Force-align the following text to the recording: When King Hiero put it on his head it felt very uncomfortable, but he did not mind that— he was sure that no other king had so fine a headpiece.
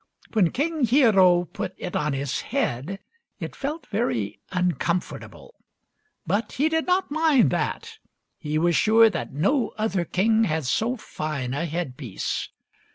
When 0.33 0.49
King 0.49 0.83
Hiero 0.83 1.45
put 1.45 1.75
it 1.77 1.95
on 1.95 2.13
his 2.13 2.41
head 2.41 2.97
it 3.39 3.55
felt 3.55 3.85
very 3.85 4.39
uncomfortable, 4.51 5.53
but 6.25 6.53
he 6.53 6.69
did 6.69 6.87
not 6.87 7.11
mind 7.11 7.51
that— 7.51 7.99
he 8.39 8.57
was 8.57 8.75
sure 8.75 9.11
that 9.11 9.31
no 9.31 9.75
other 9.77 10.03
king 10.03 10.45
had 10.45 10.65
so 10.65 10.97
fine 10.97 11.53
a 11.53 11.67
headpiece. 11.67 12.49